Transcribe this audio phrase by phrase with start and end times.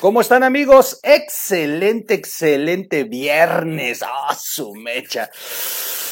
[0.00, 0.98] ¿Cómo están amigos?
[1.02, 4.02] Excelente, excelente viernes.
[4.02, 5.28] ¡Ah, su mecha!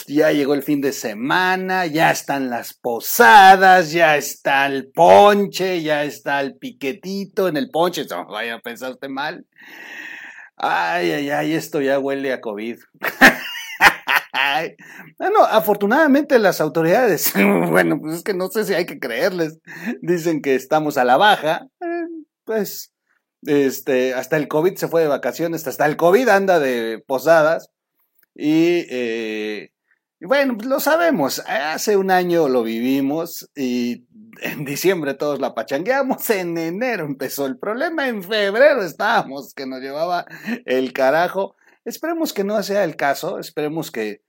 [0.07, 6.05] Ya llegó el fin de semana, ya están las posadas, ya está el ponche, ya
[6.05, 8.05] está el piquetito en el ponche.
[8.11, 9.47] No vaya a pensarte mal.
[10.59, 12.79] Ay, ay, ay, esto ya huele a COVID.
[15.19, 17.33] Bueno, afortunadamente las autoridades,
[17.71, 19.59] bueno, pues es que no sé si hay que creerles,
[20.01, 22.07] dicen que estamos a la baja, eh,
[22.45, 22.93] pues
[23.43, 27.71] este, hasta el COVID se fue de vacaciones, hasta el COVID anda de posadas.
[28.35, 29.73] Y, eh,
[30.21, 34.07] bueno, pues lo sabemos, hace un año lo vivimos y
[34.43, 39.81] en diciembre todos la pachangueamos, en enero empezó el problema, en febrero estábamos que nos
[39.81, 40.27] llevaba
[40.67, 41.57] el carajo.
[41.85, 44.23] Esperemos que no sea el caso, esperemos que,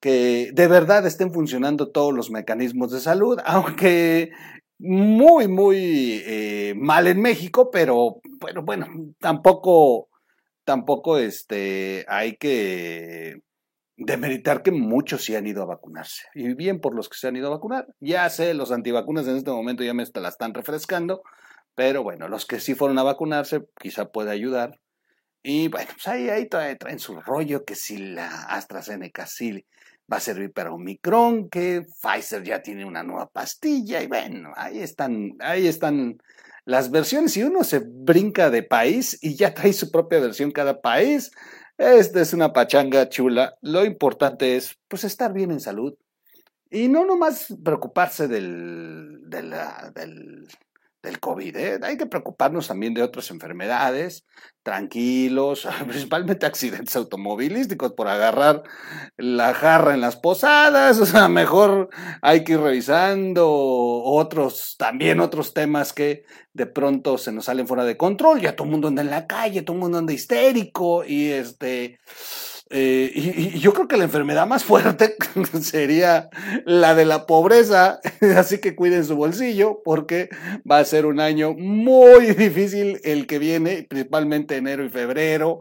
[0.00, 4.32] que de verdad estén funcionando todos los mecanismos de salud, aunque
[4.78, 8.86] muy, muy eh, mal en México, pero bueno, bueno,
[9.18, 10.08] tampoco,
[10.64, 13.40] tampoco este, hay que
[13.96, 16.24] demeritar que muchos sí han ido a vacunarse.
[16.34, 17.86] Y bien por los que se han ido a vacunar.
[18.00, 21.22] Ya sé, los antivacunas en este momento ya me la están refrescando,
[21.74, 24.80] pero bueno, los que sí fueron a vacunarse quizá pueda ayudar.
[25.42, 29.64] Y bueno, pues ahí, ahí traen su rollo que si la AstraZeneca sí
[30.10, 34.80] va a servir para Omicron, que Pfizer ya tiene una nueva pastilla y bueno, ahí
[34.80, 36.18] están, ahí están
[36.64, 40.80] las versiones y uno se brinca de país y ya trae su propia versión cada
[40.80, 41.30] país.
[41.78, 43.56] Esta es una pachanga chula.
[43.60, 45.94] Lo importante es pues estar bien en salud
[46.70, 50.48] y no nomás preocuparse del, del,
[51.06, 51.56] del COVID.
[51.56, 51.80] ¿eh?
[51.82, 54.26] Hay que preocuparnos también de otras enfermedades,
[54.62, 58.62] tranquilos, principalmente accidentes automovilísticos por agarrar
[59.16, 61.88] la jarra en las posadas, o sea, mejor
[62.20, 67.84] hay que ir revisando otros, también otros temas que de pronto se nos salen fuera
[67.84, 71.04] de control, ya todo el mundo anda en la calle, todo el mundo anda histérico
[71.04, 71.98] y este
[72.68, 75.16] eh, y, yo creo que la enfermedad más fuerte
[75.62, 76.28] sería
[76.64, 78.00] la de la pobreza,
[78.36, 80.28] así que cuiden su bolsillo porque
[80.68, 85.60] va a ser un año muy difícil el que viene, principalmente enero y febrero,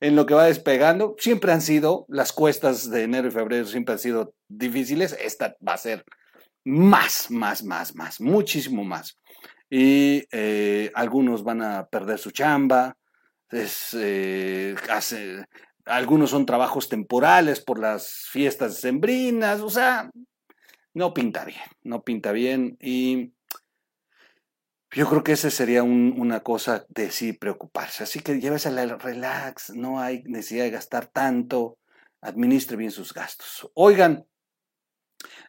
[0.00, 1.14] en lo que va despegando.
[1.18, 5.74] Siempre han sido, las cuestas de enero y febrero siempre han sido difíciles, esta va
[5.74, 6.04] a ser
[6.64, 9.18] más, más, más, más, muchísimo más.
[9.68, 12.96] Y eh, algunos van a perder su chamba,
[13.50, 15.44] es, eh, hace,
[15.86, 20.10] algunos son trabajos temporales por las fiestas sembrinas, o sea,
[20.92, 23.32] no pinta bien, no pinta bien y
[24.90, 28.02] yo creo que esa sería una cosa de sí preocuparse.
[28.02, 31.78] Así que llévese al relax, no hay necesidad de gastar tanto,
[32.22, 33.70] administre bien sus gastos.
[33.74, 34.26] Oigan,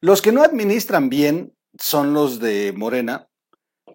[0.01, 3.29] los que no administran bien son los de Morena.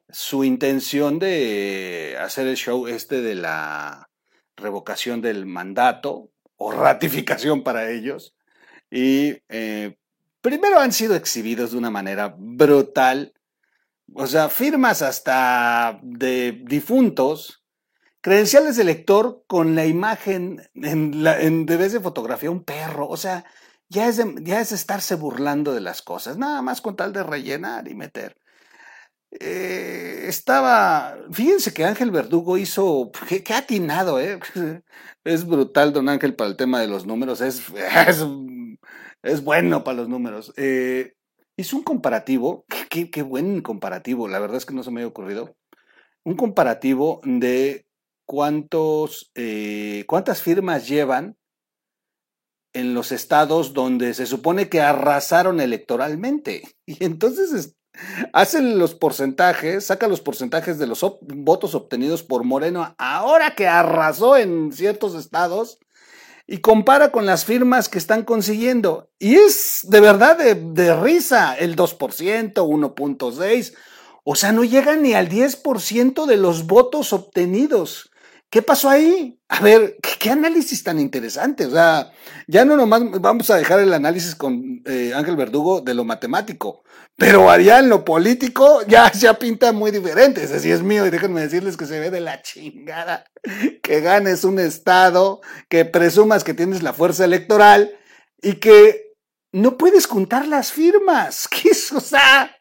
[0.08, 4.08] Su intención de hacer el show este de la
[4.56, 6.31] revocación del mandato
[6.62, 8.34] o ratificación para ellos.
[8.90, 9.96] Y eh,
[10.40, 13.34] primero han sido exhibidos de una manera brutal.
[14.14, 17.64] O sea, firmas hasta de difuntos,
[18.20, 23.08] credenciales de lector con la imagen en, de vez de fotografía un perro.
[23.08, 23.44] O sea,
[23.88, 27.88] ya es, ya es estarse burlando de las cosas, nada más con tal de rellenar
[27.88, 28.36] y meter.
[29.40, 34.38] Eh, estaba, fíjense que Ángel Verdugo hizo, qué, atinado, ¿eh?
[35.24, 37.62] Es brutal, don Ángel, para el tema de los números, es,
[39.22, 40.52] es, bueno para los números.
[40.56, 41.14] Eh,
[41.56, 45.08] hizo un comparativo, qué, qué, buen comparativo, la verdad es que no se me había
[45.08, 45.56] ocurrido,
[46.24, 47.86] un comparativo de
[48.26, 51.36] cuántos, eh, cuántas firmas llevan
[52.74, 56.62] en los estados donde se supone que arrasaron electoralmente.
[56.86, 57.76] Y entonces
[58.32, 64.36] hacen los porcentajes, saca los porcentajes de los votos obtenidos por Moreno ahora que arrasó
[64.36, 65.78] en ciertos estados
[66.46, 69.10] y compara con las firmas que están consiguiendo.
[69.18, 73.74] Y es de verdad de, risa el 2%, 1.6%.
[74.24, 78.10] O sea, no llega ni al 10% de los votos obtenidos.
[78.50, 79.40] ¿Qué pasó ahí?
[79.48, 81.66] A ver, ¿qué, análisis tan interesante?
[81.66, 82.12] O sea,
[82.46, 86.84] ya no nomás vamos a dejar el análisis con eh, Ángel Verdugo de lo matemático,
[87.16, 90.42] pero allá en lo político ya, ya pinta muy diferente.
[90.42, 93.24] Ese sí es mío y déjenme decirles que se ve de la chingada
[93.82, 97.96] que ganes un estado, que presumas que tienes la fuerza electoral
[98.40, 99.12] y que
[99.52, 101.48] no puedes juntar las firmas.
[101.50, 101.92] ¿Qué es?
[101.92, 102.56] O sea,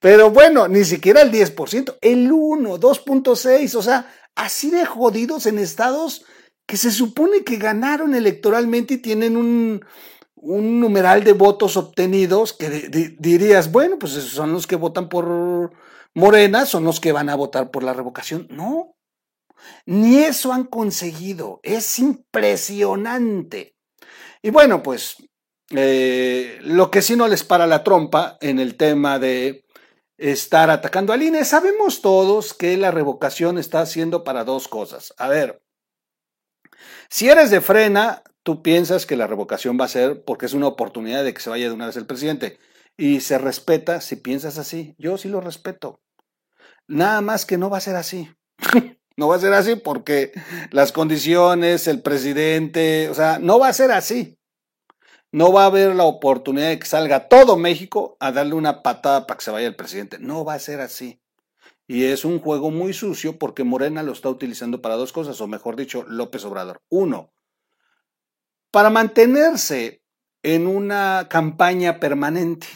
[0.00, 5.58] pero bueno, ni siquiera el 10%, el 1, 2.6, o sea, así de jodidos en
[5.58, 6.24] estados
[6.66, 9.84] que se supone que ganaron electoralmente y tienen un,
[10.44, 12.68] un numeral de votos obtenidos que
[13.18, 15.72] dirías, bueno, pues son los que votan por
[16.14, 18.46] Morena, son los que van a votar por la revocación.
[18.50, 18.96] No,
[19.86, 21.60] Ni eso han conseguido.
[21.62, 23.76] Es impresionante.
[24.42, 25.16] Y bueno, pues
[25.70, 29.64] eh, lo que sí no les para la trompa en el tema de
[30.18, 35.14] estar atacando al INE, sabemos todos que la revocación está haciendo para dos cosas.
[35.16, 35.62] A ver,
[37.08, 40.68] si eres de frena, tú piensas que la revocación va a ser porque es una
[40.68, 42.58] oportunidad de que se vaya de una vez el presidente.
[42.96, 44.94] Y se respeta si piensas así.
[44.98, 46.00] Yo sí lo respeto.
[46.86, 48.30] Nada más que no va a ser así.
[49.16, 50.32] no va a ser así porque
[50.70, 54.38] las condiciones, el presidente, o sea, no va a ser así.
[55.32, 59.26] No va a haber la oportunidad de que salga todo México a darle una patada
[59.26, 60.18] para que se vaya el presidente.
[60.20, 61.20] No va a ser así.
[61.88, 65.48] Y es un juego muy sucio porque Morena lo está utilizando para dos cosas, o
[65.48, 66.78] mejor dicho, López Obrador.
[66.88, 67.34] Uno,
[68.74, 70.02] para mantenerse
[70.42, 72.66] en una campaña permanente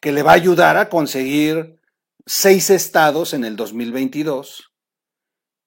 [0.00, 1.82] que le va a ayudar a conseguir
[2.24, 4.72] seis estados en el 2022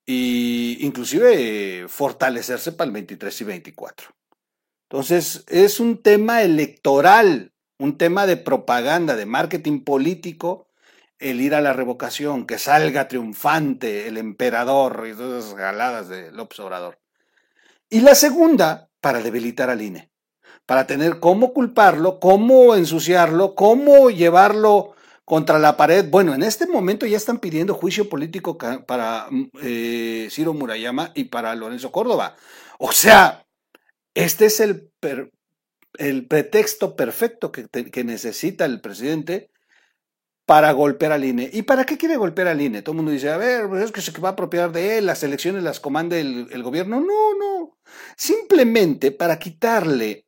[0.07, 4.07] e inclusive fortalecerse para el 23 y 24.
[4.89, 10.69] Entonces, es un tema electoral, un tema de propaganda, de marketing político,
[11.19, 16.31] el ir a la revocación, que salga triunfante el emperador y todas esas galadas de
[16.31, 16.97] López Obrador.
[17.89, 20.11] Y la segunda, para debilitar al INE,
[20.65, 24.93] para tener cómo culparlo, cómo ensuciarlo, cómo llevarlo
[25.25, 26.09] contra la pared.
[26.09, 31.25] Bueno, en este momento ya están pidiendo juicio político para mm, eh, Ciro Murayama y
[31.25, 32.35] para Lorenzo Córdoba.
[32.77, 33.45] O sea,
[34.13, 34.91] este es el,
[35.97, 39.51] el pretexto perfecto que, que, necesita el presidente
[40.49, 41.47] para golpear al INE.
[41.53, 42.81] ¿Y para qué quiere golpear al INE?
[42.81, 45.05] Todo el mundo dice, a ver, pues es que se va a apropiar de él,
[45.05, 46.99] las elecciones las comande el, el gobierno.
[46.99, 47.77] No, no.
[48.17, 50.25] Simplemente para quitarle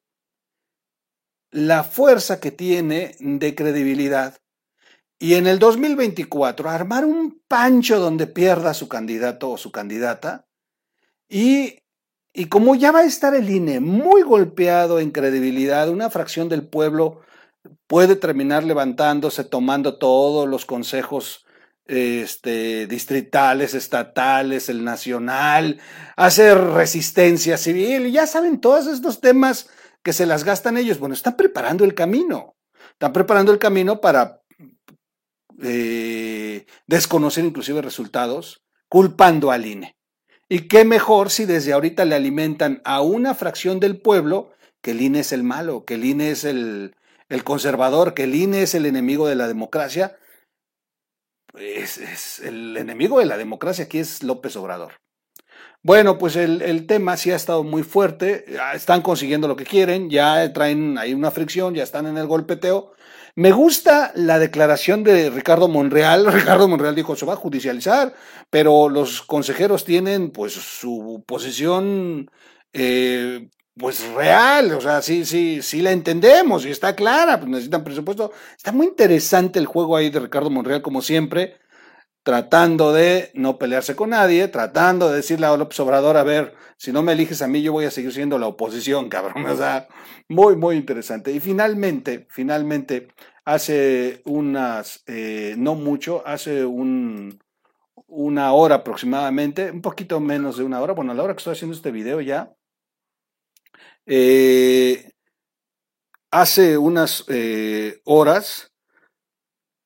[1.49, 4.37] la fuerza que tiene de credibilidad
[5.17, 10.45] y en el 2024 armar un pancho donde pierda su candidato o su candidata
[11.27, 11.79] y
[12.33, 16.65] y como ya va a estar el INE muy golpeado en credibilidad, una fracción del
[16.65, 17.21] pueblo
[17.87, 21.45] puede terminar levantándose, tomando todos los consejos
[21.85, 25.79] este, distritales, estatales, el nacional,
[26.15, 29.69] hacer resistencia civil, ya saben todos estos temas
[30.03, 30.99] que se las gastan ellos.
[30.99, 32.55] Bueno, están preparando el camino,
[32.93, 34.41] están preparando el camino para
[35.61, 39.97] eh, desconocer inclusive resultados, culpando al INE.
[40.49, 45.01] Y qué mejor si desde ahorita le alimentan a una fracción del pueblo que el
[45.01, 46.95] INE es el malo, que el INE es el,
[47.43, 50.17] conservador, que el INE es el enemigo de la democracia.
[51.53, 54.93] Es, es, el enemigo de la democracia aquí es López Obrador.
[55.83, 58.45] Bueno, pues el, el, tema sí ha estado muy fuerte,
[58.75, 62.93] están consiguiendo lo que quieren, ya traen ahí una fricción, ya están en el golpeteo,
[63.35, 66.25] me gusta la declaración de Ricardo Monreal.
[66.31, 68.13] Ricardo Monreal dijo, se va a judicializar,
[68.49, 72.29] pero los consejeros tienen pues su posición
[72.73, 73.49] eh,
[73.81, 78.31] pues real, o sea, sí, sí, sí la entendemos y está clara, pues necesitan presupuesto.
[78.55, 81.57] Está muy interesante el juego ahí de Ricardo Monreal, como siempre,
[82.23, 86.91] tratando de no pelearse con nadie, tratando de decirle a López Obrador, a ver, si
[86.91, 89.45] no me eliges a mí, yo voy a seguir siendo la oposición, cabrón.
[89.47, 89.87] O sea,
[90.29, 91.31] muy, muy interesante.
[91.31, 93.07] Y finalmente, finalmente,
[93.43, 97.39] hace unas, eh, no mucho, hace un,
[98.07, 101.53] una hora aproximadamente, un poquito menos de una hora, bueno, a la hora que estoy
[101.53, 102.53] haciendo este video ya,
[104.13, 105.09] eh,
[106.31, 108.73] hace unas eh, horas,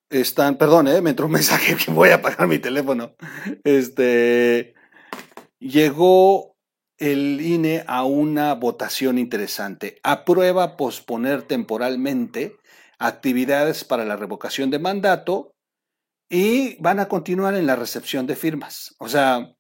[0.10, 3.16] están, perdón, eh, me entró un mensaje que voy a apagar mi teléfono.
[3.64, 4.74] Este
[5.60, 6.56] llegó
[6.98, 10.00] el INE a una votación interesante.
[10.02, 12.58] Aprueba posponer temporalmente
[12.98, 15.52] actividades para la revocación de mandato
[16.32, 18.96] y van a continuar en la recepción de firmas.
[18.98, 19.56] O sea,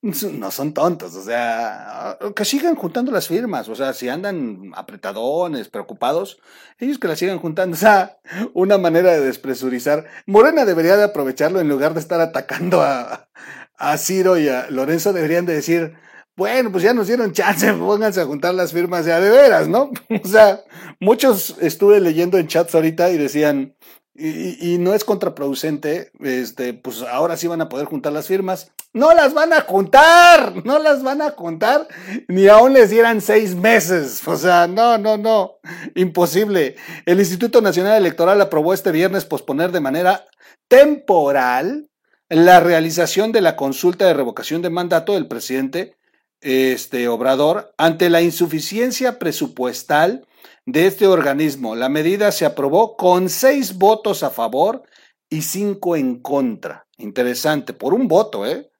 [0.02, 5.68] no son tontos, o sea, que sigan juntando las firmas, o sea, si andan apretadones,
[5.68, 6.38] preocupados,
[6.78, 8.18] ellos que las sigan juntando, o sea,
[8.54, 10.06] una manera de despresurizar.
[10.26, 13.28] Morena debería de aprovecharlo en lugar de estar atacando a,
[13.76, 15.94] a Ciro y a Lorenzo, deberían de decir,
[16.36, 19.90] bueno, pues ya nos dieron chance, pónganse a juntar las firmas ya de veras, ¿no?
[20.22, 20.60] O sea,
[21.00, 23.74] muchos estuve leyendo en chats ahorita y decían,
[24.20, 28.72] y, no es contraproducente, este, pues ahora sí van a poder juntar las firmas.
[28.92, 31.86] No las van a juntar, no las van a juntar,
[32.26, 34.26] ni aún les dieran seis meses.
[34.26, 35.58] O sea, no, no, no,
[35.94, 36.76] imposible.
[37.06, 40.26] El Instituto Nacional Electoral aprobó este viernes posponer de manera
[40.66, 41.88] temporal
[42.28, 45.96] la realización de la consulta de revocación de mandato del presidente
[46.40, 50.26] este, Obrador ante la insuficiencia presupuestal
[50.66, 51.74] de este organismo.
[51.74, 54.82] La medida se aprobó con seis votos a favor
[55.30, 56.86] y cinco en contra.
[56.98, 58.70] Interesante, por un voto, ¿eh?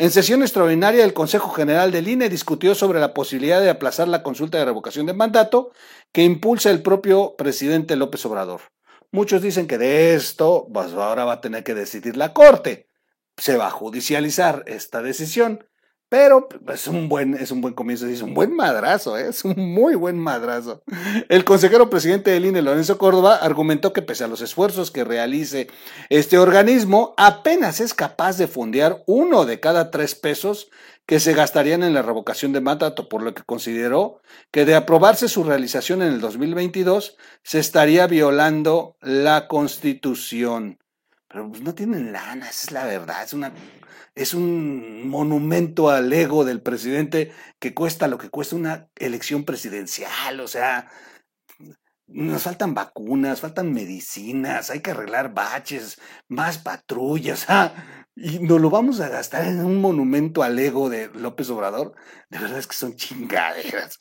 [0.00, 4.22] En sesión extraordinaria, el Consejo General del INE discutió sobre la posibilidad de aplazar la
[4.22, 5.72] consulta de revocación de mandato
[6.12, 8.60] que impulsa el propio presidente López Obrador.
[9.10, 12.88] Muchos dicen que de esto pues, ahora va a tener que decidir la Corte.
[13.36, 15.67] Se va a judicializar esta decisión.
[16.10, 19.28] Pero es un buen, es un buen comienzo, es un buen madrazo, ¿eh?
[19.28, 20.82] es un muy buen madrazo.
[21.28, 25.68] El consejero presidente del INE, Lorenzo Córdoba, argumentó que pese a los esfuerzos que realice
[26.08, 30.70] este organismo, apenas es capaz de fondear uno de cada tres pesos
[31.04, 35.28] que se gastarían en la revocación de mandato, por lo que consideró que de aprobarse
[35.28, 40.78] su realización en el 2022 se estaría violando la Constitución.
[41.28, 43.52] Pero pues, no tienen lana, esa es la verdad, es una
[44.14, 50.40] es un monumento al ego del presidente que cuesta lo que cuesta una elección presidencial,
[50.40, 50.90] o sea,
[52.08, 57.72] nos faltan vacunas, faltan medicinas, hay que arreglar baches, más patrullas, ah,
[58.20, 61.94] y nos lo vamos a gastar en un monumento al ego de López Obrador.
[62.30, 64.00] De verdad es que son chingaderas.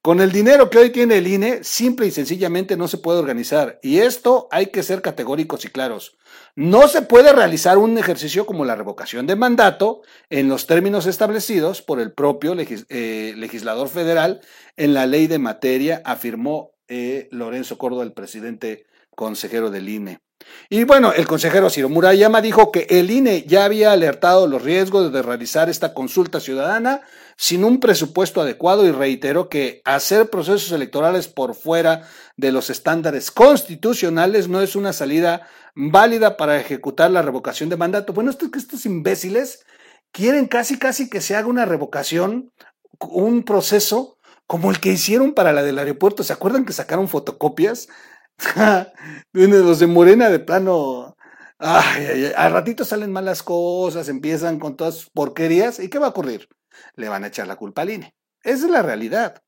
[0.00, 3.78] Con el dinero que hoy tiene el INE, simple y sencillamente no se puede organizar.
[3.82, 6.16] Y esto hay que ser categóricos y claros.
[6.56, 10.00] No se puede realizar un ejercicio como la revocación de mandato
[10.30, 14.40] en los términos establecidos por el propio eh, legislador federal
[14.78, 20.20] en la ley de materia, afirmó eh, Lorenzo Córdoba, el presidente consejero del INE.
[20.68, 25.12] Y bueno, el consejero Ciro Murayama dijo que el INE ya había alertado los riesgos
[25.12, 27.02] de realizar esta consulta ciudadana
[27.36, 32.02] sin un presupuesto adecuado y reiteró que hacer procesos electorales por fuera
[32.36, 38.12] de los estándares constitucionales no es una salida válida para ejecutar la revocación de mandato.
[38.12, 39.64] Bueno, esto es que estos imbéciles
[40.12, 42.52] quieren casi casi que se haga una revocación,
[42.98, 46.24] un proceso como el que hicieron para la del aeropuerto.
[46.24, 47.88] ¿Se acuerdan que sacaron fotocopias?
[49.32, 51.16] los de Morena de plano.
[51.58, 55.78] Ay, ay, al ratito salen malas cosas, empiezan con todas porquerías.
[55.78, 56.48] ¿Y qué va a ocurrir?
[56.96, 58.14] Le van a echar la culpa al INE.
[58.42, 59.42] Esa es la realidad.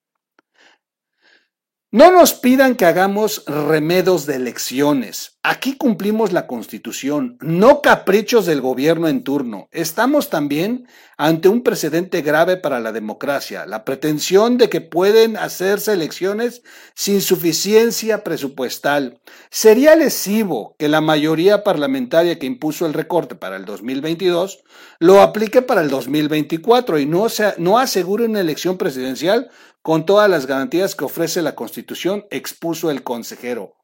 [1.94, 5.36] No nos pidan que hagamos remedos de elecciones.
[5.42, 9.68] Aquí cumplimos la constitución, no caprichos del gobierno en turno.
[9.72, 10.86] Estamos también
[11.18, 16.62] ante un precedente grave para la democracia, la pretensión de que pueden hacerse elecciones
[16.94, 19.20] sin suficiencia presupuestal.
[19.50, 24.64] Sería lesivo que la mayoría parlamentaria que impuso el recorte para el 2022
[24.98, 27.26] lo aplique para el 2024 y no,
[27.58, 29.50] no asegure una elección presidencial
[29.82, 33.74] con todas las garantías que ofrece la Constitución, expuso el consejero.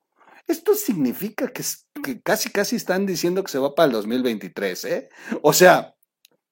[0.47, 1.63] Esto significa que,
[2.23, 5.09] casi casi están diciendo que se va para el 2023, ¿eh?
[5.43, 5.95] O sea,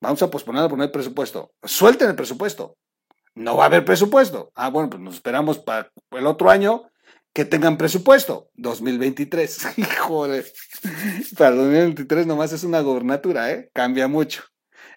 [0.00, 1.54] vamos a posponer a poner presupuesto.
[1.62, 2.76] Suelten el presupuesto.
[3.34, 4.50] No va a haber presupuesto.
[4.54, 6.90] Ah, bueno, pues nos esperamos para el otro año
[7.32, 8.50] que tengan presupuesto.
[8.54, 9.66] 2023.
[9.78, 10.44] Híjole.
[11.38, 13.70] Para el 2023 nomás es una gobernatura, ¿eh?
[13.72, 14.42] Cambia mucho.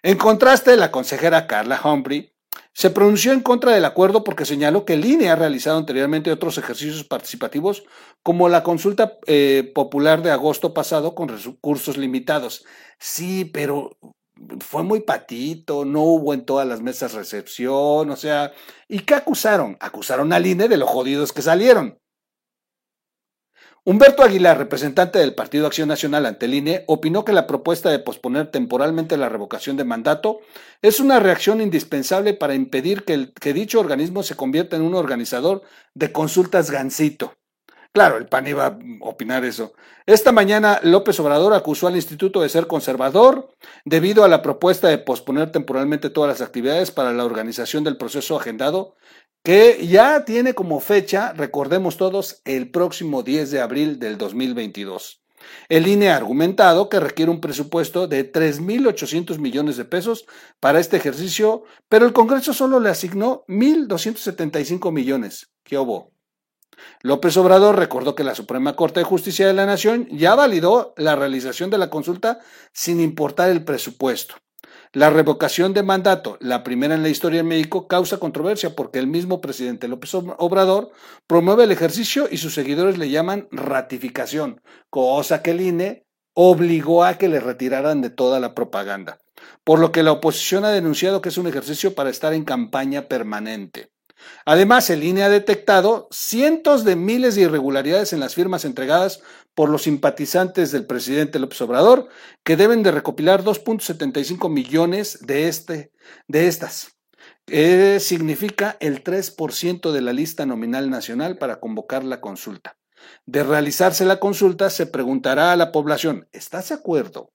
[0.02, 2.34] En contraste, la consejera Carla Humphrey
[2.72, 7.04] se pronunció en contra del acuerdo porque señaló que INE ha realizado anteriormente otros ejercicios
[7.04, 7.84] participativos,
[8.22, 12.64] como la consulta eh, popular de agosto pasado con recursos limitados.
[12.98, 13.98] Sí, pero
[14.60, 18.52] fue muy patito, no hubo en todas las mesas recepción, o sea,
[18.88, 19.76] ¿y qué acusaron?
[19.80, 21.99] Acusaron al INE de los jodidos que salieron.
[23.82, 27.98] Humberto Aguilar, representante del Partido Acción Nacional ante el INE, opinó que la propuesta de
[27.98, 30.40] posponer temporalmente la revocación de mandato
[30.82, 35.62] es una reacción indispensable para impedir que, que dicho organismo se convierta en un organizador
[35.94, 37.32] de consultas gancito.
[37.92, 39.72] Claro, el PAN iba a opinar eso.
[40.06, 43.48] Esta mañana López Obrador acusó al instituto de ser conservador
[43.84, 48.36] debido a la propuesta de posponer temporalmente todas las actividades para la organización del proceso
[48.38, 48.94] agendado
[49.42, 55.22] que ya tiene como fecha, recordemos todos, el próximo 10 de abril del 2022.
[55.68, 60.26] El INE ha argumentado que requiere un presupuesto de 3.800 millones de pesos
[60.60, 65.50] para este ejercicio, pero el Congreso solo le asignó 1.275 millones.
[65.62, 66.12] ¿Qué hubo?
[67.02, 71.16] López Obrador recordó que la Suprema Corte de Justicia de la Nación ya validó la
[71.16, 72.40] realización de la consulta
[72.72, 74.36] sin importar el presupuesto.
[74.92, 79.06] La revocación de mandato, la primera en la historia de México, causa controversia porque el
[79.06, 80.90] mismo presidente López Obrador
[81.28, 87.18] promueve el ejercicio y sus seguidores le llaman ratificación, cosa que el INE obligó a
[87.18, 89.20] que le retiraran de toda la propaganda.
[89.62, 93.02] Por lo que la oposición ha denunciado que es un ejercicio para estar en campaña
[93.02, 93.92] permanente.
[94.44, 99.22] Además, el INE ha detectado cientos de miles de irregularidades en las firmas entregadas
[99.54, 102.08] por los simpatizantes del presidente López Obrador,
[102.44, 105.92] que deben de recopilar 2.75 millones de, este,
[106.28, 106.96] de estas.
[107.46, 112.76] Eh, significa el 3% de la lista nominal nacional para convocar la consulta.
[113.26, 117.32] De realizarse la consulta, se preguntará a la población, ¿estás de acuerdo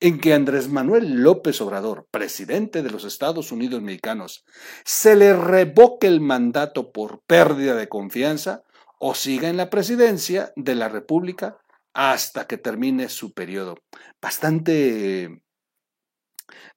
[0.00, 4.44] en que Andrés Manuel López Obrador, presidente de los Estados Unidos mexicanos,
[4.84, 8.62] se le revoque el mandato por pérdida de confianza
[8.98, 11.58] o siga en la presidencia de la República
[11.94, 13.76] hasta que termine su periodo.
[14.20, 15.42] Bastante...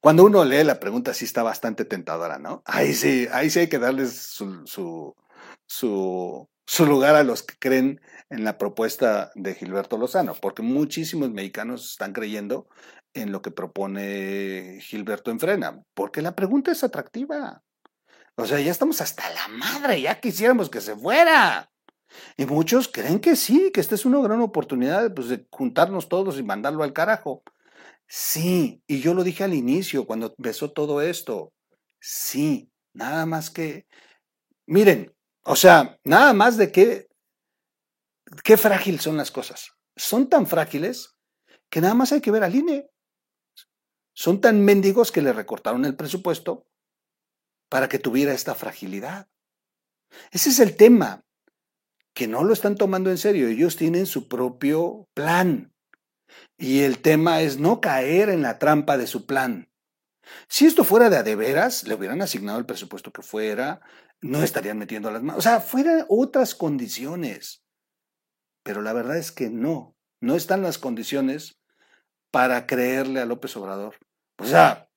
[0.00, 2.62] Cuando uno lee la pregunta sí está bastante tentadora, ¿no?
[2.64, 5.14] Ahí sí, ahí sí hay que darles su, su,
[5.66, 8.00] su, su lugar a los que creen
[8.30, 12.68] en la propuesta de Gilberto Lozano, porque muchísimos mexicanos están creyendo
[13.14, 17.62] en lo que propone Gilberto en Frena, porque la pregunta es atractiva.
[18.36, 21.69] O sea, ya estamos hasta la madre, ya quisiéramos que se fuera.
[22.36, 26.38] Y muchos creen que sí, que esta es una gran oportunidad pues, de juntarnos todos
[26.38, 27.42] y mandarlo al carajo.
[28.06, 31.52] Sí, y yo lo dije al inicio, cuando empezó todo esto.
[32.00, 33.86] Sí, nada más que...
[34.66, 35.14] Miren,
[35.44, 37.08] o sea, nada más de que...
[38.44, 39.72] Qué frágil son las cosas.
[39.96, 41.16] Son tan frágiles
[41.68, 42.90] que nada más hay que ver al INE.
[44.12, 46.66] Son tan mendigos que le recortaron el presupuesto
[47.68, 49.28] para que tuviera esta fragilidad.
[50.32, 51.24] Ese es el tema,
[52.14, 53.48] que no lo están tomando en serio.
[53.48, 55.72] Ellos tienen su propio plan.
[56.58, 59.70] Y el tema es no caer en la trampa de su plan.
[60.48, 63.80] Si esto fuera de a de veras, le hubieran asignado el presupuesto que fuera,
[64.20, 65.38] no estarían metiendo las manos.
[65.38, 67.64] O sea, fueran otras condiciones.
[68.62, 71.58] Pero la verdad es que no, no están las condiciones
[72.30, 73.96] para creerle a López Obrador.
[74.38, 74.90] O sea,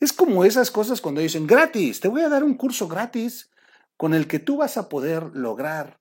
[0.00, 3.50] es como esas cosas cuando dicen gratis, te voy a dar un curso gratis
[3.96, 6.00] con el que tú vas a poder lograr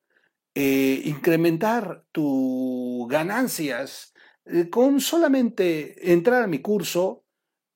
[0.59, 4.11] eh, incrementar tus ganancias
[4.45, 7.23] eh, con solamente entrar a mi curso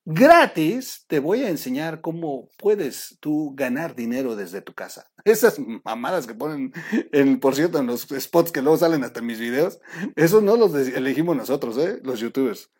[0.04, 1.06] gratis.
[1.06, 5.12] Te voy a enseñar cómo puedes tú ganar dinero desde tu casa.
[5.26, 6.74] Esas mamadas que ponen,
[7.12, 9.80] en, por cierto, en los spots que luego salen hasta mis videos,
[10.16, 12.00] esos no los elegimos nosotros, ¿eh?
[12.02, 12.72] los youtubers.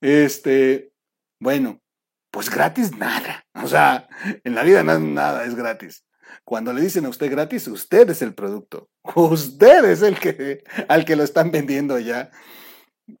[0.00, 0.92] Este,
[1.40, 1.82] bueno,
[2.30, 3.44] pues gratis nada.
[3.60, 4.08] O sea,
[4.44, 6.04] en la vida nada, nada es gratis.
[6.44, 8.88] Cuando le dicen a usted gratis, usted es el producto.
[9.14, 12.30] Usted es el que al que lo están vendiendo ya.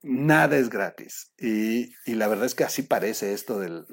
[0.02, 1.32] Nada es gratis.
[1.38, 3.86] Y, y la verdad es que así parece esto del,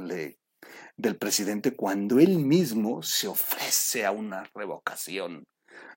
[0.97, 5.45] del presidente cuando él mismo se ofrece a una revocación.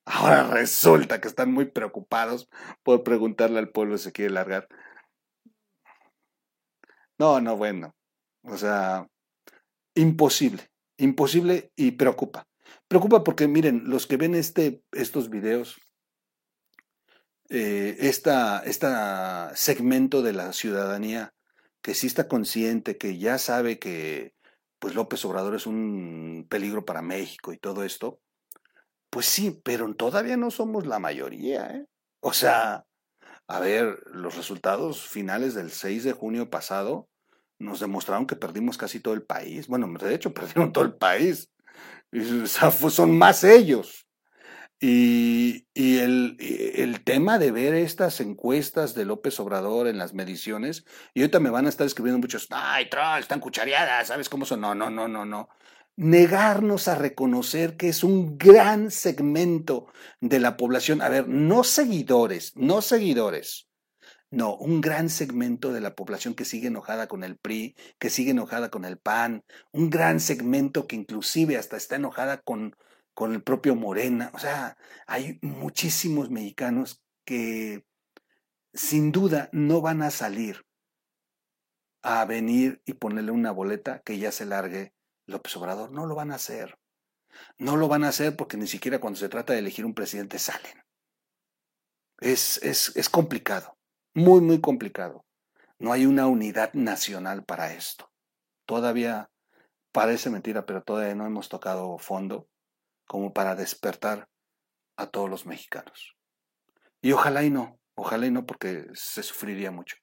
[0.04, 2.48] Ahora resulta que están muy preocupados
[2.83, 4.66] por preguntarle al pueblo si quiere largar.
[7.18, 7.94] No, no, bueno.
[8.42, 9.07] O sea,
[9.94, 12.47] imposible, imposible y preocupa.
[12.88, 15.79] Preocupa porque, miren, los que ven este, estos videos,
[17.51, 21.35] eh, esta, segmento de la ciudadanía
[21.83, 24.35] que sí está consciente, que ya sabe que
[24.79, 28.20] pues López Obrador es un peligro para México y todo esto,
[29.11, 31.66] pues sí, pero todavía no somos la mayoría.
[31.66, 31.87] ¿eh?
[32.20, 32.85] O sea,
[33.48, 37.09] a ver, los resultados finales del 6 de junio pasado
[37.59, 39.66] nos demostraron que perdimos casi todo el país.
[39.66, 41.51] Bueno, de hecho, perdieron todo el país.
[42.90, 44.07] Son más ellos.
[44.81, 51.21] Y, el, el, tema de ver estas encuestas de López Obrador en las mediciones, y
[51.21, 54.61] ahorita me van a estar escribiendo muchos, ay, troll, están cuchareadas, ¿sabes cómo son?
[54.61, 55.49] No, no, no, no, no.
[55.97, 59.88] Negarnos a reconocer que es un gran segmento
[60.21, 61.03] de la población.
[61.03, 63.67] A ver, no seguidores, no seguidores,
[64.30, 68.32] no, un gran segmento de la población que sigue enojada con el PRI, que sigue
[68.32, 72.76] enojada con el PAN, un gran segmento que inclusive hasta está enojada con,
[73.14, 74.30] con el propio Morena.
[74.34, 77.86] O sea, hay muchísimos mexicanos que
[78.74, 80.66] sin duda no van a salir
[82.02, 84.92] a venir y ponerle una boleta que ya se largue
[85.26, 85.90] López Obrador.
[85.90, 86.78] No lo van a hacer.
[87.56, 90.38] No lo van a hacer porque ni siquiera cuando se trata de elegir un presidente
[90.38, 90.84] salen.
[92.20, 93.77] Es, es, es complicado
[94.14, 95.25] muy, muy complicado.
[95.79, 98.11] No hay una unidad nacional para esto.
[98.66, 99.31] Todavía
[99.92, 102.49] parece mentira, pero todavía no hemos tocado fondo
[103.07, 104.29] como para despertar
[104.97, 106.16] a todos los mexicanos.
[107.01, 109.97] Y ojalá y no, ojalá y no, porque se sufriría mucho.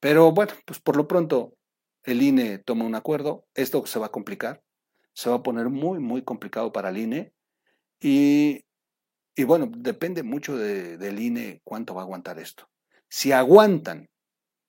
[0.00, 1.54] Pero bueno, pues por lo pronto
[2.02, 4.62] el INE toma un acuerdo, esto se va a complicar,
[5.14, 7.32] se va a poner muy, muy complicado para el INE
[8.00, 8.64] y,
[9.34, 12.68] y bueno, depende mucho del INE cuánto va a aguantar esto.
[13.16, 14.10] Si aguantan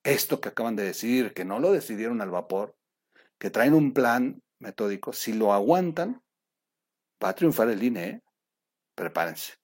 [0.04, 2.76] esto que acaban de decidir, que no lo decidieron al vapor,
[3.40, 6.22] que traen un plan metódico, si lo aguantan,
[7.22, 8.22] va a triunfar el INE, ¿eh?
[8.94, 9.56] prepárense.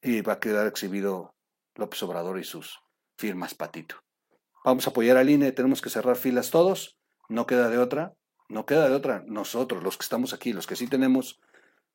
[0.00, 1.34] Y va a quedar exhibido
[1.74, 2.78] López Obrador y sus
[3.18, 3.96] firmas patito.
[4.64, 6.96] Vamos a apoyar al INE, tenemos que cerrar filas todos,
[7.28, 8.14] no queda de otra,
[8.48, 9.24] no queda de otra.
[9.26, 11.40] Nosotros, los que estamos aquí, los que sí tenemos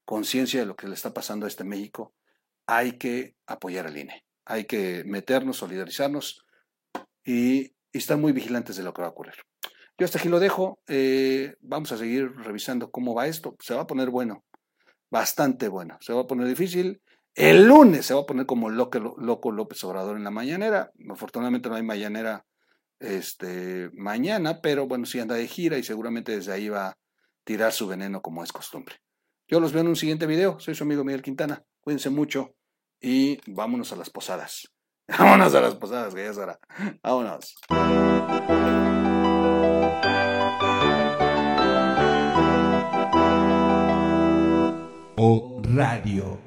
[0.04, 2.14] conciencia de lo que le está pasando a este México,
[2.68, 6.46] hay que apoyar al INE hay que meternos, solidarizarnos
[7.24, 9.36] y, y estar muy vigilantes de lo que va a ocurrir.
[9.98, 10.80] Yo hasta aquí lo dejo.
[10.88, 13.56] Eh, vamos a seguir revisando cómo va esto.
[13.60, 14.44] Se va a poner bueno,
[15.10, 15.98] bastante bueno.
[16.02, 17.02] Se va a poner difícil.
[17.34, 20.92] El lunes se va a poner como loco, loco López Obrador en la mañanera.
[21.10, 22.46] Afortunadamente no hay mañanera
[23.00, 26.98] este, mañana, pero bueno, sí anda de gira y seguramente desde ahí va a
[27.44, 28.96] tirar su veneno como es costumbre.
[29.48, 30.60] Yo los veo en un siguiente video.
[30.60, 31.64] Soy su amigo Miguel Quintana.
[31.82, 32.56] Cuídense mucho
[33.02, 34.72] y vámonos a las posadas.
[35.08, 36.60] Vámonos a las posadas, que ya es hora.
[37.04, 37.56] Vámonos.
[45.18, 46.45] O Radio.